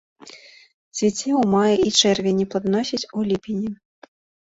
[0.95, 3.69] Цвіце ў маі і чэрвені, плоданасіць у ліпені.